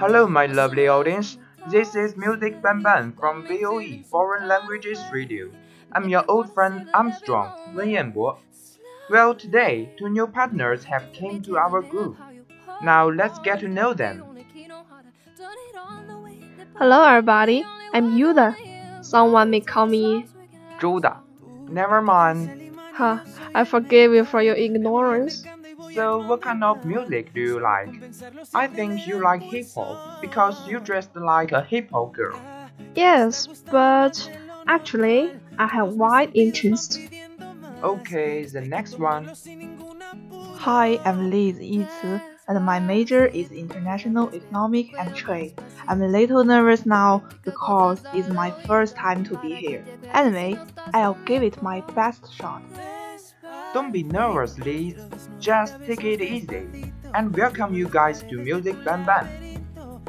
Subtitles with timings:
[0.00, 1.36] Hello, my lovely audience.
[1.68, 5.50] This is Music Bang Bang from VOE Foreign Languages Radio.
[5.92, 8.38] I'm your old friend Armstrong, Wen Yanbo.
[9.10, 12.16] Well, today, two new partners have came to our group.
[12.80, 14.24] Now let's get to know them.
[16.78, 17.62] Hello, everybody.
[17.92, 18.56] I'm Jotta.
[19.02, 20.24] Someone may call me.
[20.80, 21.20] Judah.
[21.68, 22.72] Never mind.
[22.94, 23.18] Huh,
[23.54, 25.44] I forgive you for your ignorance.
[25.94, 27.90] So, what kind of music do you like?
[28.54, 32.40] I think you like hip hop because you dressed like a hip hop girl.
[32.94, 34.14] Yes, but
[34.66, 36.98] actually, I have wide interest.
[37.82, 39.30] Okay, the next one.
[40.56, 45.58] Hi, I'm Liz Yici, and my major is International Economic and Trade.
[45.88, 49.84] I'm a little nervous now because it's my first time to be here.
[50.12, 50.58] Anyway,
[50.92, 52.62] I'll give it my best shot.
[53.72, 54.96] Don't be nervous, Liz.
[55.38, 56.92] Just take it easy.
[57.14, 59.26] And welcome you guys to Music Ban Ban.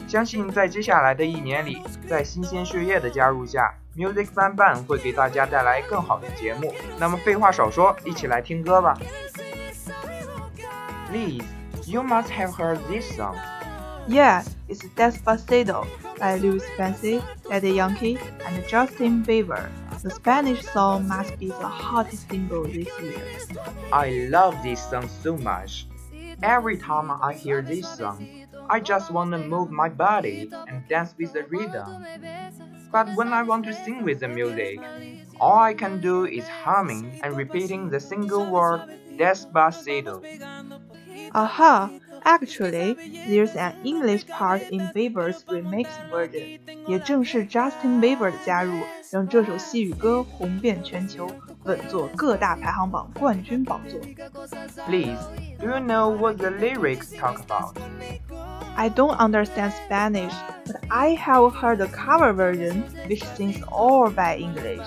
[0.07, 6.73] 相信在接下来的一年里，在新鲜血液的加入下，Music Ban Ban 会给大家带来更好的节目。
[6.97, 8.97] 那么废话少说，一起来听歌吧。
[11.13, 11.43] Liz,
[11.85, 13.35] you must have heard this song.
[14.07, 15.87] Yeah, it's Despacito
[16.19, 19.69] by Luis Fonsi, Daddy Yankee, and Justin Bieber.
[20.01, 23.21] The Spanish song must be the hottest single this year.
[23.91, 25.85] I love this song so much.
[26.41, 28.27] Every time I hear this song,
[28.69, 32.03] I just want to move my body and dance with the rhythm.
[32.91, 34.79] But when I want to sing with the music,
[35.39, 38.81] all I can do is humming and repeating the single word
[39.17, 40.23] Despacito.
[41.33, 41.91] Aha!
[42.23, 42.95] Actually,
[43.27, 48.73] there's an English part in Bieber's remix version，也正是 Justin Bieber 的加入，
[49.11, 51.27] 让这首西语歌红遍全球，
[51.63, 53.99] 稳坐各大排行榜冠军宝座。
[54.87, 55.17] Liz,
[55.59, 57.75] do you know what the lyrics talk about?
[58.75, 60.33] I don't understand Spanish,
[60.65, 64.85] but I have heard the cover version, which sings all by English.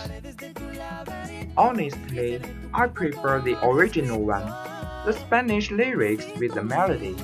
[1.56, 2.40] Honestly,
[2.72, 4.50] I prefer the original one.
[5.04, 7.14] The Spanish lyrics with the melody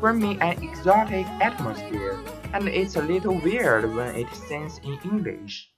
[0.00, 2.18] bring me an exotic atmosphere,
[2.52, 5.70] and it's a little weird when it sings in English.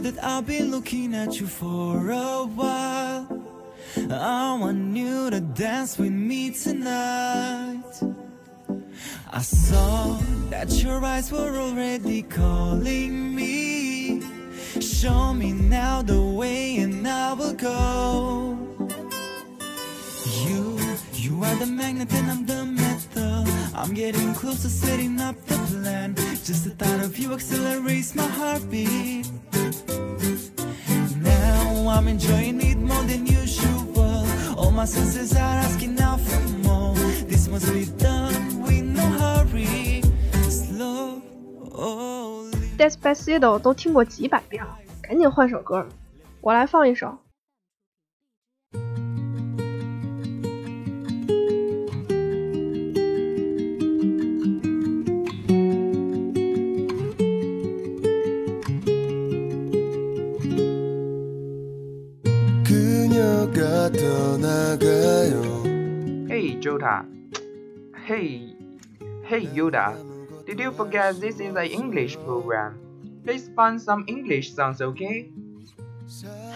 [0.00, 3.28] That I've been looking at you for a while.
[4.10, 7.92] I want you to dance with me tonight.
[9.30, 10.18] I saw
[10.48, 14.22] that your eyes were already calling me.
[14.80, 18.56] Show me now the way, and I will go.
[20.46, 20.78] You,
[21.14, 23.44] you are the magnet, and I'm the metal.
[23.74, 26.14] I'm getting close to setting up the plan.
[26.44, 29.26] Just the thought of you accelerates my heartbeat.
[31.22, 34.24] Now I'm enjoying it more than usual.
[34.56, 36.94] All my senses are asking now for more.
[37.28, 40.02] This must be done with no hurry.
[40.48, 41.20] Slowly.
[42.78, 45.86] Despacito 都听过几百遍了，赶紧换首歌。
[46.40, 47.18] 我来放一首。
[69.60, 69.88] Jotta.
[70.46, 72.80] Did you forget this is an English program?
[73.24, 75.30] Please find some English songs, okay?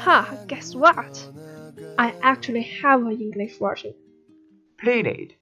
[0.04, 1.28] Ha, guess what?
[1.98, 3.94] I actually have an English version.
[4.78, 5.36] Play it.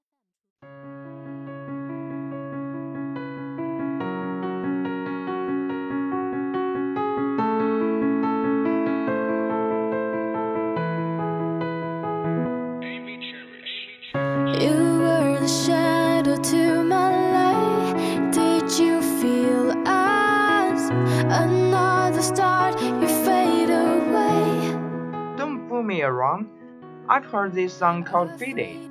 [27.12, 28.90] I've heard this song called Faded.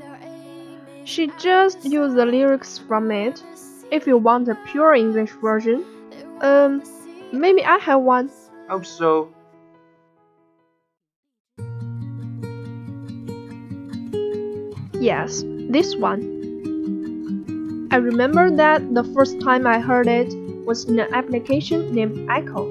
[1.05, 3.41] She just used the lyrics from it.
[3.89, 5.83] If you want a pure English version,
[6.41, 6.83] um,
[7.33, 8.29] maybe I have one.
[8.69, 9.33] Hope so.
[14.99, 16.21] Yes, this one.
[17.89, 20.31] I remember that the first time I heard it
[20.63, 22.69] was in an application named Echo.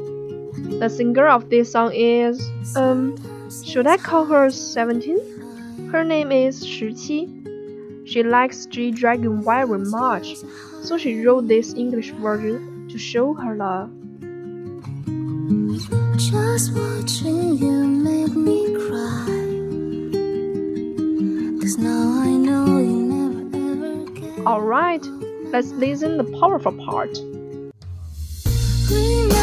[0.78, 2.40] The singer of this song is,
[2.76, 3.16] um,
[3.64, 5.39] should I call her 17?
[5.92, 8.04] Her name is 17.
[8.06, 10.36] She likes G Dragon very much,
[10.82, 13.90] so she wrote this English version to show her love.
[16.16, 19.26] Just watching you make me cry.
[21.60, 24.46] Cause now I know you never ever get.
[24.46, 25.04] Alright,
[25.50, 27.18] let's listen the powerful part.
[28.90, 29.39] Remember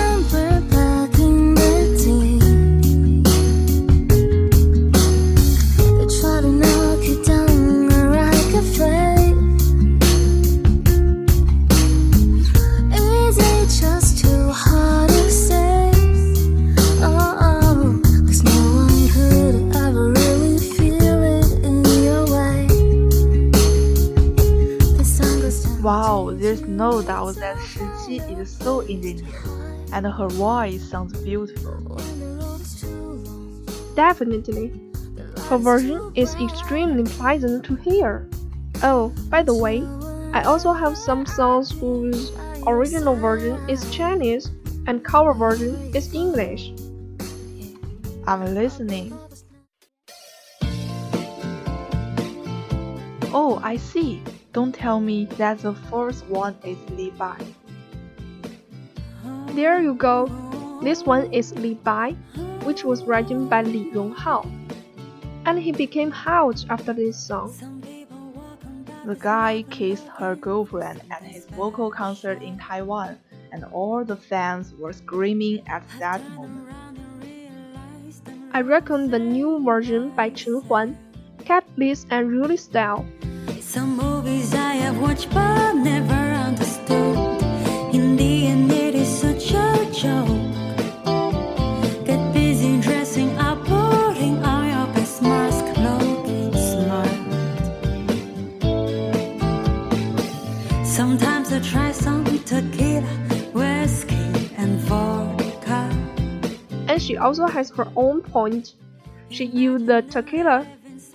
[26.77, 29.25] no doubt that Shiqi is so engineered,
[29.91, 31.99] and her voice sounds beautiful.
[33.95, 34.71] Definitely.
[35.49, 38.29] Her version is extremely pleasant to hear.
[38.83, 39.81] Oh, by the way,
[40.33, 42.31] I also have some songs whose
[42.67, 44.51] original version is Chinese
[44.85, 46.73] and cover version is English.
[48.27, 49.17] I'm listening.
[53.33, 54.21] Oh, I see.
[54.53, 57.37] Don't tell me that the first one is Li Bai.
[59.49, 60.27] There you go.
[60.83, 62.11] This one is Li Bai,
[62.63, 64.45] which was written by Li Ronghao.
[65.45, 67.53] And he became huge after this song.
[69.05, 73.17] The guy kissed her girlfriend at his vocal concert in Taiwan,
[73.51, 76.67] and all the fans were screaming at that moment.
[78.51, 80.97] I reckon the new version by Chen Huan
[81.45, 83.05] kept this unruly style.
[84.87, 87.17] Have watched but never understood.
[87.93, 90.55] In the end, it is such a joke.
[92.05, 97.17] Get busy dressing up, putting on your best mask, looking smart.
[100.87, 103.13] Sometimes I try some tequila,
[103.51, 105.91] whiskey, and vodka.
[106.87, 108.75] And she also has her own point.
[109.27, 110.65] She used the tequila,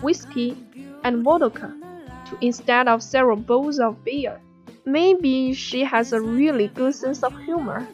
[0.03, 0.59] whiskey,
[1.05, 1.82] and vodka
[2.41, 4.41] instead of several bowls of beer.
[4.85, 7.87] Maybe she has a really good sense of humor.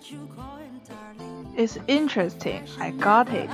[1.56, 2.62] It's interesting.
[2.78, 3.50] I got it.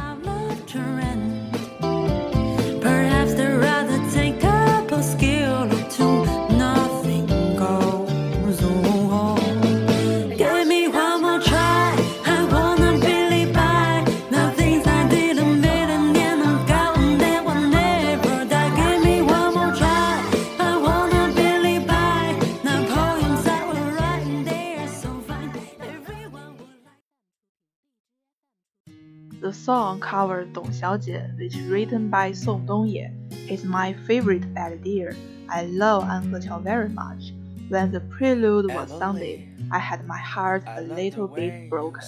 [29.52, 33.10] Song covered Dong Xiaojie, which written by Song Dongye,
[33.50, 35.14] is my favorite idea.
[35.48, 37.32] I love An Heqiao very much.
[37.68, 42.02] When the prelude was sounded, I had my heart a little bit broken.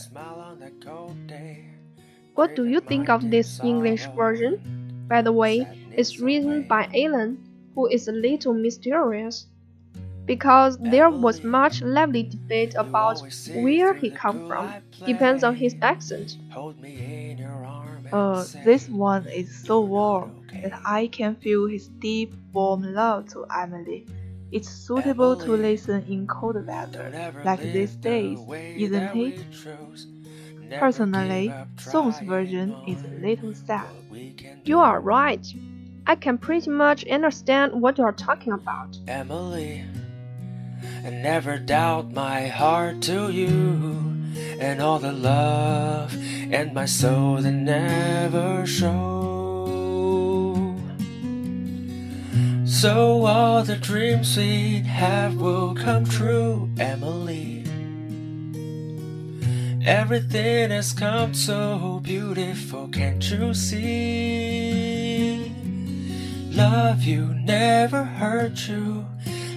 [2.35, 5.05] What do you think of this English version?
[5.09, 7.38] By the way, it's written by Alan,
[7.75, 9.47] who is a little mysterious.
[10.26, 14.76] Because there was much lively debate about where he come from.
[15.06, 16.33] Depends on his accent.
[18.11, 23.47] Uh, this one is so warm that I can feel his deep, warm love to
[23.56, 24.09] Emily.
[24.50, 29.47] It's suitable to listen in cold weather, like these days, isn't it?
[30.78, 33.97] Personally, Song's version is a little sad.
[34.64, 35.47] You are right.
[36.06, 38.99] I can pretty much understand what you are talking about.
[39.09, 39.83] Emily,
[41.04, 44.02] and never doubt my heart to you,
[44.61, 46.16] and all the love
[46.52, 49.16] and my soul that never show.
[52.64, 57.64] So all the dreams we have will come true, Emily.
[59.87, 65.50] Everything has come so beautiful, can't you see?
[66.50, 69.06] Love you never hurt you,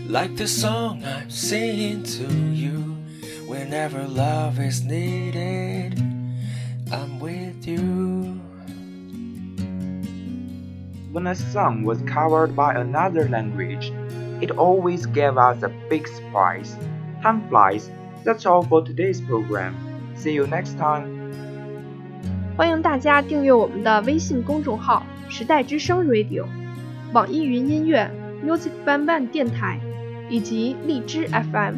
[0.09, 2.97] like the song I'm singing to you
[3.45, 6.01] whenever love is needed.
[6.91, 8.41] I'm with you.
[11.11, 13.93] When a song was covered by another language,
[14.41, 16.75] it always gave us a big surprise.
[17.21, 17.91] Time flies.
[18.23, 19.77] That's all for today's program.
[20.15, 21.19] See you next time.
[22.57, 26.45] 欢迎大家订阅我们的微信公众号“时代之声 Radio”、
[27.13, 28.09] 网易云音乐、
[28.43, 29.79] Music Bang Bang 电台。
[30.28, 31.76] 以及荔枝 FM，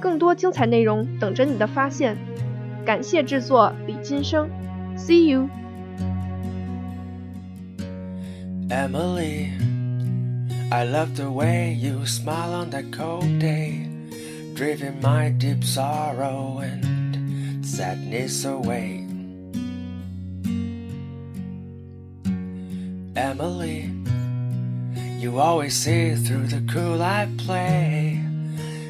[0.00, 2.16] 更多精彩内容等着你的发现。
[2.84, 4.48] 感谢制作李金生，
[4.96, 5.48] See you。
[8.68, 9.50] Emily,
[10.70, 13.86] I love the way you smile on that cold day,
[14.54, 19.06] driving my deep sorrow and sadness away.
[23.14, 23.90] Emily,
[25.17, 28.23] you always see through the cool I play.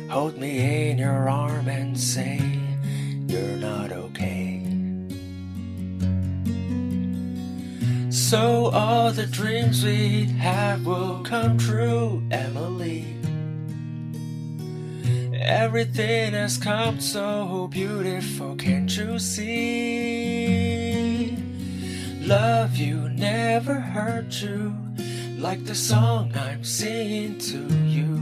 [0.09, 2.41] Hold me in your arm and say
[3.27, 4.63] you're not okay.
[8.09, 13.05] So all the dreams we have will come true, Emily.
[15.33, 19.77] Everything has come so beautiful, can't you see?
[22.19, 24.75] Love you never hurt you,
[25.37, 28.17] like the song I'm singing to you.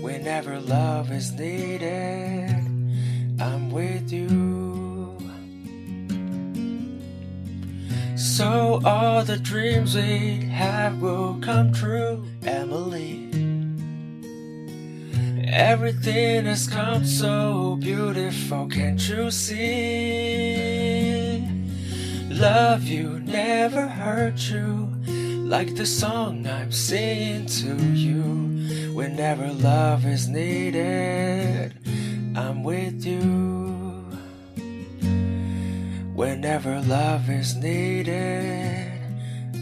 [0.00, 2.50] Whenever love is needed,
[3.40, 5.18] I'm with you.
[8.16, 13.30] So all the dreams we have will come true, Emily.
[15.48, 19.64] Everything has come so beautiful, can't you see?
[22.28, 24.93] Love you never hurt you,
[25.44, 28.92] like the song I'm singing to you.
[28.94, 31.74] Whenever love is needed,
[32.34, 34.04] I'm with you.
[36.14, 38.90] Whenever love is needed,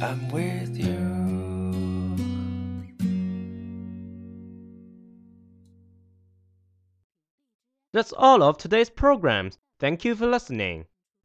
[0.00, 1.22] I'm with you.
[7.92, 9.58] That's all of today's programs.
[9.80, 10.86] Thank you for listening.